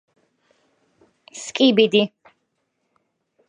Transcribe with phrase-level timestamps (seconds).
[1.41, 2.03] სკიბიდი